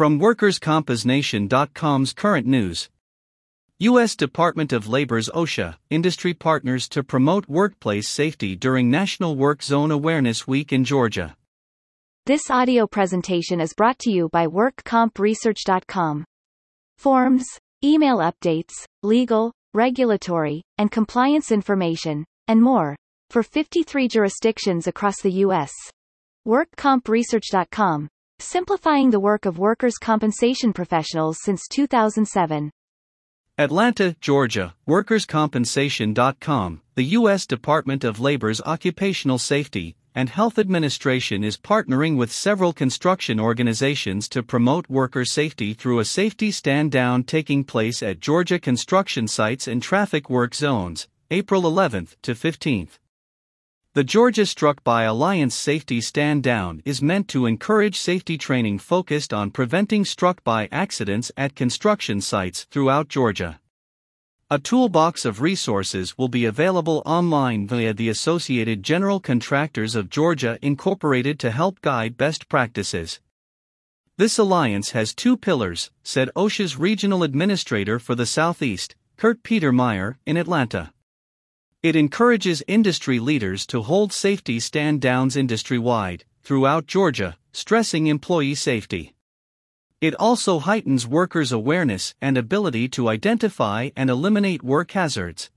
[0.00, 2.88] From WorkersCompensation.com's current news.
[3.80, 4.16] U.S.
[4.16, 10.46] Department of Labor's OSHA industry partners to promote workplace safety during National Work Zone Awareness
[10.46, 11.36] Week in Georgia.
[12.24, 16.24] This audio presentation is brought to you by WorkCompResearch.com.
[16.96, 17.46] Forms,
[17.84, 18.72] email updates,
[19.02, 22.96] legal, regulatory, and compliance information, and more,
[23.28, 25.72] for 53 jurisdictions across the U.S.
[26.48, 28.08] WorkCompResearch.com,
[28.40, 32.70] simplifying the work of workers' compensation professionals since 2007.
[33.58, 37.46] Atlanta, Georgia, WorkersCompensation.com, the U.S.
[37.46, 44.42] Department of Labor's Occupational Safety and Health Administration is partnering with several construction organizations to
[44.42, 49.82] promote worker safety through a safety stand down taking place at Georgia construction sites and
[49.82, 52.99] traffic work zones, April 11th to 15th.
[53.92, 59.34] The Georgia Struck by Alliance Safety Stand Down is meant to encourage safety training focused
[59.34, 63.58] on preventing struck by accidents at construction sites throughout Georgia.
[64.48, 70.56] A toolbox of resources will be available online via the Associated General Contractors of Georgia
[70.62, 73.18] Incorporated to help guide best practices.
[74.16, 80.36] This alliance has two pillars, said OSHA's regional administrator for the Southeast, Kurt Petermeyer, in
[80.36, 80.92] Atlanta.
[81.82, 88.54] It encourages industry leaders to hold safety stand downs industry wide, throughout Georgia, stressing employee
[88.54, 89.14] safety.
[90.02, 95.50] It also heightens workers' awareness and ability to identify and eliminate work hazards.